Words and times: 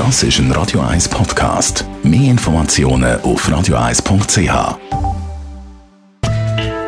Das 0.00 0.22
ist 0.22 0.38
ein 0.38 0.50
Radio 0.52 0.80
1 0.80 1.10
Podcast. 1.10 1.84
Mehr 2.02 2.30
Informationen 2.30 3.20
auf 3.20 3.46
radio1.ch. 3.46 4.78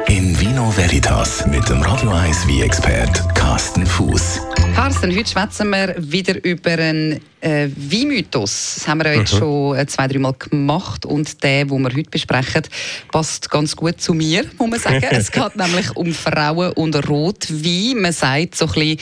In 0.09 0.41
Vino 0.41 0.75
Veritas 0.75 1.47
mit 1.47 1.69
dem 1.69 1.83
Radio 1.83 2.09
1 2.09 2.49
wie 2.49 2.63
expert 2.63 3.23
Carsten 3.35 3.85
Fuß. 3.85 4.41
Carsten, 4.75 5.15
heute 5.15 5.31
schwätzen 5.31 5.69
wir 5.69 5.95
wieder 5.99 6.43
über 6.43 6.71
einen 6.71 7.21
äh, 7.43 7.69
Weinmythos. 7.77 8.77
Das 8.77 8.89
haben 8.89 9.03
wir 9.03 9.13
ja 9.13 9.19
jetzt 9.21 9.35
mhm. 9.35 9.39
schon 9.39 9.77
äh, 9.77 9.87
zwei, 9.87 10.09
drei 10.09 10.19
Mal 10.19 10.33
gemacht 10.33 11.05
und 11.05 11.43
der, 11.43 11.67
den 11.67 11.83
wir 11.83 11.95
heute 11.95 12.09
besprechen, 12.09 12.63
passt 13.11 13.51
ganz 13.51 13.77
gut 13.77 14.01
zu 14.01 14.15
mir, 14.15 14.47
muss 14.57 14.71
man 14.71 14.81
sagen. 14.81 15.07
es 15.11 15.31
geht 15.31 15.55
nämlich 15.57 15.95
um 15.97 16.15
Frauen 16.15 16.73
und 16.73 17.07
Rotwein. 17.11 18.01
Man 18.01 18.13
sagt 18.15 18.57
so 18.57 18.65
ein 18.65 18.73
bisschen, 18.73 18.97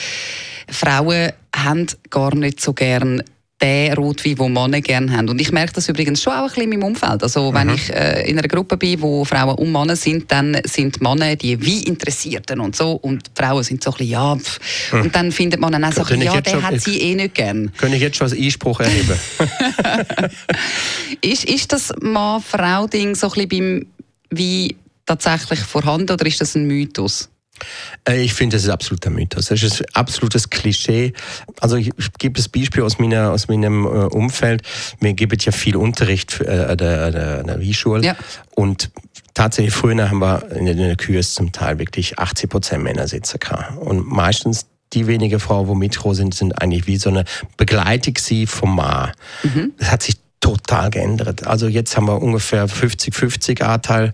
Frauen 0.69 1.31
haben 1.55 1.87
gar 2.09 2.35
nicht 2.35 2.59
so 2.59 2.73
gern 2.73 3.23
den 3.61 3.93
Rotwein, 3.93 4.35
den 4.35 4.53
Männer 4.53 4.81
gerne 4.81 5.11
haben. 5.15 5.29
Und 5.29 5.39
ich 5.39 5.51
merke 5.51 5.73
das 5.73 5.87
übrigens 5.89 6.21
schon 6.21 6.33
auch 6.33 6.43
ein 6.43 6.47
bisschen 6.47 6.63
in 6.63 6.69
meinem 6.71 6.83
Umfeld. 6.83 7.23
Also 7.23 7.53
wenn 7.53 7.67
mhm. 7.67 7.75
ich 7.75 7.93
äh, 7.93 8.29
in 8.29 8.37
einer 8.37 8.47
Gruppe 8.47 8.77
bin, 8.77 9.01
wo 9.01 9.23
Frauen 9.25 9.55
und 9.55 9.71
Männer 9.71 9.95
sind, 9.95 10.31
dann 10.31 10.57
sind 10.65 11.01
Männer 11.01 11.35
die 11.35 11.59
Wein-Interessierten 11.59 12.59
und 12.59 12.75
so 12.75 12.93
und 12.93 13.31
Frauen 13.35 13.63
sind 13.63 13.83
so 13.83 13.91
ein 13.91 13.97
bisschen, 13.97 14.11
ja, 14.11 14.35
pff. 14.35 14.93
Mhm. 14.93 15.01
und 15.01 15.15
dann 15.15 15.31
findet 15.31 15.59
man 15.59 15.71
dann 15.71 15.83
auch 15.83 15.93
so 15.93 16.01
bisschen, 16.01 16.21
ja, 16.21 16.41
der 16.41 16.51
schon, 16.51 16.63
hat 16.63 16.81
sie 16.81 16.99
eh 16.99 17.15
nicht 17.15 17.35
gern. 17.35 17.71
Könnte 17.77 17.95
ich 17.95 18.01
jetzt 18.01 18.17
schon 18.17 18.29
als 18.29 18.37
Einspruch 18.37 18.79
erheben? 18.79 19.17
ist, 21.21 21.45
ist 21.45 21.71
das 21.71 21.93
Mann-Frau-Ding 22.01 23.15
so 23.15 23.31
ein 23.31 23.47
bisschen 23.47 23.85
beim 24.29 24.39
Wein 24.39 24.75
tatsächlich 25.05 25.59
vorhanden 25.59 26.11
oder 26.11 26.25
ist 26.25 26.41
das 26.41 26.55
ein 26.55 26.65
Mythos? 26.65 27.29
Äh, 28.07 28.21
ich 28.21 28.33
finde, 28.33 28.55
das 28.55 28.63
ist 28.63 28.69
absoluter 28.69 29.09
Mythos. 29.09 29.47
Das 29.47 29.61
ist 29.61 29.81
ein 29.81 29.87
absolutes 29.93 30.49
Klischee. 30.49 31.13
Also 31.59 31.75
ich 31.75 31.91
gebe 32.17 32.35
das 32.35 32.49
Beispiel 32.49 32.83
aus, 32.83 32.99
meiner, 32.99 33.31
aus 33.31 33.47
meinem 33.47 33.85
äh, 33.85 33.89
Umfeld. 33.89 34.63
Mir 34.99 35.13
gibt 35.13 35.43
ja 35.45 35.51
viel 35.51 35.75
Unterricht 35.75 36.41
äh, 36.41 36.65
an 36.69 36.77
der, 36.77 37.11
der, 37.11 37.43
der 37.43 37.59
Wieschule. 37.59 38.03
Ja. 38.03 38.15
Und 38.55 38.91
tatsächlich 39.33 39.73
früher 39.73 40.09
haben 40.09 40.19
wir 40.19 40.51
in 40.51 40.65
der 40.65 40.95
Kühe 40.95 41.21
zum 41.21 41.51
Teil 41.51 41.79
wirklich 41.79 42.19
80 42.19 42.49
Prozent 42.49 42.83
Männersitze 42.83 43.37
gehabt. 43.37 43.77
Und 43.77 44.07
meistens 44.07 44.67
die 44.93 45.07
wenige 45.07 45.39
Frauen, 45.39 45.67
die 45.67 45.75
Mitro 45.75 46.13
sind, 46.13 46.33
sind 46.33 46.61
eigentlich 46.61 46.85
wie 46.85 46.97
so 46.97 47.09
eine 47.09 47.23
Begleitung 47.57 48.15
sie 48.17 48.45
vom 48.45 48.75
Mar. 48.75 49.13
Mhm. 49.43 49.71
Das 49.77 49.91
hat 49.91 50.03
sich 50.03 50.17
total 50.41 50.89
geändert. 50.89 51.47
Also 51.47 51.67
jetzt 51.67 51.95
haben 51.95 52.07
wir 52.07 52.21
ungefähr 52.21 52.67
50-50 52.67 53.61
Anteil 53.61 54.11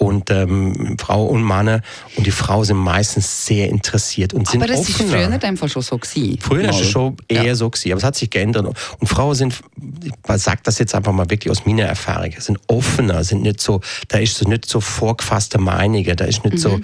und 0.00 0.30
ähm, 0.30 0.96
Frau 0.98 1.26
und 1.26 1.42
Mann 1.42 1.82
und 2.16 2.26
die 2.26 2.30
Frauen 2.30 2.64
sind 2.64 2.78
meistens 2.78 3.44
sehr 3.44 3.68
interessiert 3.68 4.32
und 4.32 4.48
sind 4.48 4.62
Aber 4.62 4.72
das 4.72 4.80
offener. 4.80 4.98
ist 4.98 5.12
früher 5.12 5.28
nicht 5.28 5.44
einfach 5.44 5.68
schon 5.68 5.82
so 5.82 5.98
gewesen. 5.98 6.38
Früher 6.40 6.64
war 6.64 6.70
es 6.70 6.88
schon 6.88 7.16
eher 7.28 7.44
ja. 7.44 7.54
so 7.54 7.68
gewesen, 7.68 7.92
aber 7.92 7.98
es 7.98 8.04
hat 8.04 8.16
sich 8.16 8.30
geändert 8.30 8.66
und 8.98 9.06
Frauen 9.06 9.34
sind, 9.34 9.60
ich 10.02 10.12
sage 10.36 10.60
das 10.64 10.78
jetzt 10.78 10.94
einfach 10.94 11.12
mal 11.12 11.28
wirklich 11.28 11.50
aus 11.50 11.66
meiner 11.66 11.82
Erfahrung, 11.82 12.32
sind 12.38 12.58
offener, 12.66 13.24
sind 13.24 13.42
nicht 13.42 13.60
so, 13.60 13.82
da 14.08 14.18
ist 14.18 14.36
so 14.36 14.48
nicht 14.48 14.64
so 14.66 14.80
vorgefasste 14.80 15.58
Meinungen, 15.58 16.16
da 16.16 16.24
ist 16.24 16.44
nicht 16.44 16.54
mhm. 16.54 16.58
so, 16.58 16.80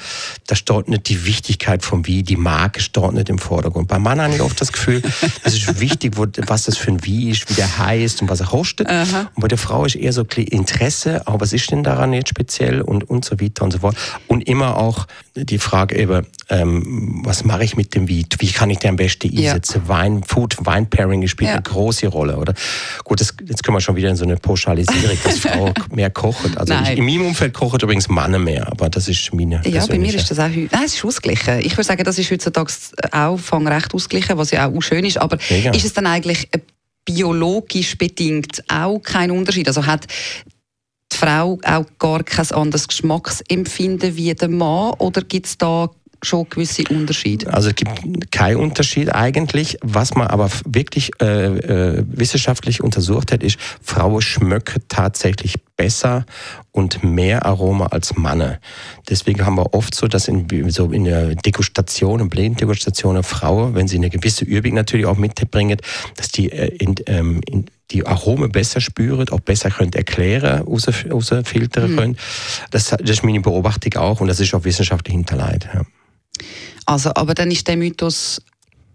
da 0.47 0.55
steht 0.55 0.89
nicht 0.89 1.08
die 1.08 1.25
Wichtigkeit 1.25 1.83
von 1.83 2.06
wie, 2.06 2.23
die 2.23 2.36
Marke 2.36 2.80
steht 2.80 3.12
nicht 3.12 3.30
im 3.30 3.39
Vordergrund. 3.39 3.89
Beim 3.89 4.03
Mann 4.03 4.20
habe 4.20 4.34
ich 4.34 4.42
oft 4.42 4.61
das 4.61 4.73
Gefühl, 4.73 5.01
es 5.42 5.55
ist 5.55 5.80
wichtig, 5.80 6.19
wo, 6.19 6.27
was 6.47 6.64
das 6.64 6.77
für 6.77 6.91
ein 6.91 7.03
Wie 7.05 7.30
ist, 7.30 7.48
wie 7.48 7.55
der 7.55 7.78
heißt 7.78 8.20
und 8.20 8.28
was 8.28 8.41
er 8.41 8.47
kostet 8.48 8.91
Aha. 8.91 9.30
Und 9.34 9.41
bei 9.41 9.48
der 9.48 9.58
Frau 9.58 9.86
ist 9.86 9.97
eher 9.97 10.12
so 10.12 10.23
Interesse, 10.36 11.27
aber 11.27 11.41
was 11.41 11.55
ist 11.55 11.70
denn 11.70 11.83
daran 11.83 12.12
jetzt 12.12 12.28
speziell 12.28 12.83
und, 12.83 13.05
und 13.06 13.24
so 13.24 13.40
weiter 13.40 13.64
und 13.64 13.72
so 13.72 13.78
fort. 13.78 13.96
Und 14.26 14.46
immer 14.48 14.76
auch 14.76 15.06
die 15.34 15.58
Frage 15.58 15.96
eben, 15.96 16.26
ähm, 16.48 17.22
was 17.24 17.44
mache 17.44 17.64
ich 17.64 17.76
mit 17.76 17.94
dem 17.94 18.08
Wein? 18.08 18.26
Wie 18.38 18.50
kann 18.52 18.70
ich 18.70 18.78
den 18.78 18.90
am 18.90 18.96
besten 18.96 19.28
einsetzen? 19.36 19.82
Ja. 19.82 19.88
Wein, 19.88 20.22
Food, 20.22 20.56
Wine 20.64 20.86
Pairing 20.86 21.27
spielt 21.27 21.48
ja. 21.48 21.54
eine 21.54 21.62
große 21.62 22.06
Rolle, 22.08 22.36
oder? 22.36 22.54
Gut, 23.04 23.20
das, 23.20 23.34
jetzt 23.46 23.62
können 23.62 23.77
wir 23.77 23.80
schon 23.80 23.96
wieder 23.96 24.08
in 24.08 24.16
so 24.16 24.24
eine 24.24 24.36
Pauschalisierung, 24.36 25.18
dass 25.24 25.38
Frau 25.38 25.72
mehr 25.90 26.10
kocht. 26.10 26.56
Also 26.56 26.74
ich, 26.74 26.98
in 26.98 27.04
meinem 27.04 27.27
Umfeld 27.27 27.54
kocht 27.54 27.82
übrigens 27.82 28.08
Männer 28.08 28.38
mehr, 28.38 28.66
aber 28.68 28.88
das 28.88 29.08
ist 29.08 29.32
meine 29.34 29.61
Ja, 29.64 29.86
bei 29.86 29.98
mir 29.98 30.14
ist 30.14 30.30
das 30.30 30.39
auch, 30.39 30.48
nein, 30.48 30.68
es 30.84 30.95
ist 30.95 31.05
ausgeglichen. 31.05 31.61
Ich 31.61 31.72
würde 31.72 31.84
sagen, 31.84 32.05
das 32.05 32.18
ist 32.18 32.30
heutzutage 32.30 32.72
auch 33.12 33.39
recht 33.52 33.95
ausgeglichen, 33.95 34.39
was 34.39 34.50
ja 34.50 34.68
auch 34.68 34.80
schön 34.80 35.05
ist, 35.05 35.18
aber 35.18 35.39
Mega. 35.50 35.70
ist 35.72 35.84
es 35.84 35.92
dann 35.92 36.06
eigentlich 36.06 36.48
ein 36.52 36.62
biologisch 37.06 37.96
bedingt 37.96 38.62
auch 38.68 38.98
kein 38.98 39.30
Unterschied? 39.30 39.68
Also 39.68 39.86
hat 39.86 40.06
die 41.16 41.27
Frau 41.27 41.58
auch 41.64 41.86
gar 41.98 42.22
kein 42.22 42.50
anderes 42.52 42.88
Geschmacksempfinden 42.88 44.16
wie 44.16 44.34
der 44.34 44.48
Mann 44.48 44.94
oder 44.98 45.22
gibt 45.22 45.46
es 45.46 45.58
da 45.58 45.90
schon 46.22 46.48
gewisse 46.48 46.82
Unterschiede? 46.90 47.52
Also 47.52 47.68
es 47.68 47.74
gibt 47.74 48.32
keinen 48.32 48.56
Unterschied 48.56 49.14
eigentlich. 49.14 49.78
Was 49.82 50.14
man 50.14 50.27
aber 50.27 50.50
wirklich 50.64 51.10
äh, 51.20 51.46
äh, 51.46 52.04
wissenschaftlich 52.08 52.82
untersucht 52.82 53.32
hat, 53.32 53.42
ist, 53.42 53.58
Frauen 53.82 54.20
schmöcken 54.22 54.82
tatsächlich 54.88 55.56
besser 55.77 56.24
und 56.72 57.04
mehr 57.04 57.44
Aroma 57.44 57.86
als 57.86 58.16
Männer. 58.16 58.58
Deswegen 59.08 59.44
haben 59.44 59.56
wir 59.56 59.74
oft 59.74 59.94
so, 59.94 60.08
dass 60.08 60.27
in, 60.27 60.70
so 60.70 60.90
in 60.90 61.04
der 61.04 61.34
Degustation, 61.34 62.20
in 62.20 62.28
Blindendegustation 62.28 63.16
eine 63.16 63.22
Frau, 63.22 63.74
wenn 63.74 63.88
sie 63.88 63.96
eine 63.96 64.10
gewisse 64.10 64.44
Übung 64.44 64.74
natürlich 64.74 65.06
auch 65.06 65.16
mitbringt, 65.16 65.83
dass 66.16 66.28
die 66.28 66.50
äh, 66.50 66.74
in, 66.78 66.94
ähm, 67.06 67.40
in, 67.46 67.66
die 67.91 68.05
Arome 68.07 68.48
besser 68.48 68.80
spüren, 68.80 69.29
auch 69.29 69.41
besser 69.41 69.70
könnt 69.70 69.95
erklären, 69.95 70.63
raus, 70.63 70.89
rausfiltern 71.11 71.92
mhm. 71.92 71.97
können. 71.97 72.19
Das, 72.70 72.89
das 72.89 73.01
ist 73.08 73.24
meine 73.24 73.41
Beobachtung 73.41 73.95
auch 73.95 74.20
und 74.20 74.29
das 74.29 74.41
ist 74.41 74.55
auch 74.55 74.64
wissenschaftlich 74.64 75.14
hinterlegt. 75.14 75.69
Ja. 75.73 75.83
Also, 76.85 77.11
aber 77.14 77.35
dann 77.35 77.51
ist 77.51 77.67
der 77.69 77.77
Mythos 77.77 78.42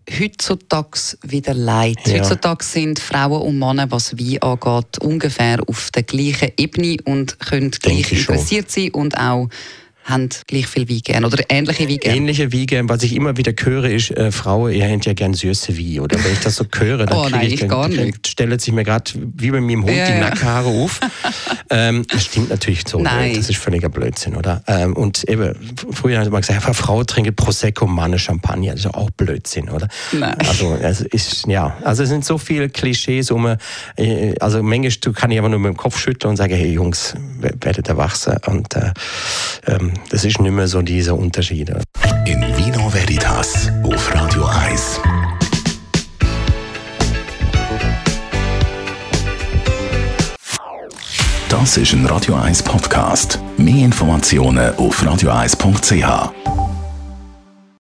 heutzutage 0.10 1.18
wieder 1.24 1.54
leid. 1.54 2.00
Ja. 2.06 2.20
Heutzutage 2.20 2.64
sind 2.64 3.00
Frauen 3.00 3.42
und 3.42 3.60
Männer, 3.60 3.90
was 3.92 4.18
Wein 4.18 4.42
angeht, 4.42 4.98
ungefähr 5.00 5.60
auf 5.68 5.92
der 5.92 6.04
gleichen 6.04 6.52
Ebene 6.58 6.98
und 7.06 7.40
können 7.40 7.72
gleich 7.72 8.12
interessiert 8.12 8.72
sein 8.72 8.92
und 8.92 9.18
auch 9.18 9.48
haben 10.12 10.30
gleich 10.48 10.68
viel 10.68 10.90
Wein 10.90 11.02
gern 11.04 11.26
oder 11.26 11.44
ähnliche 11.50 11.90
Wein 11.90 11.98
gern? 11.98 12.16
Ähnliche 12.16 12.54
Wein 12.54 12.66
gern. 12.66 12.90
Was 12.90 13.04
ich 13.04 13.16
immer 13.16 13.38
wieder 13.38 13.54
höre, 13.60 13.86
ist, 13.86 14.12
äh, 14.12 14.32
Frauen, 14.32 14.74
ihr 14.74 14.88
habt 14.88 15.06
ja 15.06 15.14
gern 15.14 15.34
süße 15.34 15.78
Wein. 15.78 16.02
Oder 16.02 16.24
wenn 16.24 16.34
ich 16.34 16.40
das 16.40 16.56
so 16.56 16.66
höre, 16.78 17.06
dann 17.06 17.18
oh, 17.18 17.28
nein, 17.30 17.48
ich, 17.48 17.62
ich 17.62 17.68
gar 17.68 17.88
nicht. 17.88 18.28
stellt 18.28 18.62
sich 18.62 18.74
mir 18.74 18.84
gerade 18.84 19.12
wie 19.16 19.52
bei 19.52 19.62
meinem 19.62 19.84
Hund 19.84 19.96
ja, 19.96 20.06
die 20.06 20.12
ja. 20.14 20.20
Nackenhaare 20.20 20.68
auf. 20.68 21.00
ähm, 21.70 22.06
das 22.08 22.26
stimmt 22.26 22.50
natürlich 22.50 22.84
so. 22.88 23.00
Nein. 23.00 23.36
Das 23.36 23.50
ist 23.50 23.58
völliger 23.58 23.90
Blödsinn, 23.90 24.36
oder? 24.36 24.64
Ähm, 24.68 24.94
und 24.94 25.24
eben, 25.30 25.56
früher 25.92 26.20
hat 26.20 26.30
man 26.30 26.42
gesagt, 26.42 26.76
Frau 26.76 27.04
trinkt 27.04 27.36
Prosecco, 27.36 27.88
Mann 27.88 28.18
Champagner. 28.20 28.72
Das 28.72 28.82
ist 28.82 28.94
auch 28.94 29.10
Blödsinn, 29.12 29.70
oder? 29.70 29.88
Nein. 30.12 30.36
Also, 30.40 30.78
es 30.82 31.02
ist, 31.02 31.48
ja, 31.48 31.78
also 31.84 32.04
es 32.04 32.10
sind 32.10 32.26
so 32.26 32.38
viele 32.38 32.70
Klischees 32.70 33.32
um, 33.32 33.56
äh, 33.96 34.36
also 34.40 34.62
manchmal 34.62 35.14
kann 35.14 35.32
ich 35.32 35.40
aber 35.40 35.50
nur 35.50 35.60
mit 35.60 35.70
dem 35.70 35.78
Kopf 35.78 36.00
schütteln 36.00 36.32
und 36.32 36.38
sagen, 36.38 36.54
hey 36.54 36.74
Jungs, 36.74 37.16
werdet 37.40 37.88
erwachsen 37.88 38.38
und 38.48 38.76
äh, 38.76 38.92
ähm, 39.68 39.94
das 40.10 40.26
ist 40.26 40.40
nicht 40.40 40.52
mehr 40.52 40.68
so 40.68 40.82
dieser 40.82 41.16
Unterschied. 41.16 41.72
In 42.26 42.42
Vino 42.58 42.92
Veritas 42.94 43.70
auf 43.84 44.14
Radio 44.14 44.46
1. 44.46 45.00
Das 51.50 51.78
ist 51.78 51.94
ein 51.94 52.06
Radio 52.06 52.36
1 52.36 52.64
Podcast. 52.64 53.40
Mehr 53.58 53.86
Informationen 53.86 54.74
auf 54.76 55.04
radio1.ch. 55.04 56.61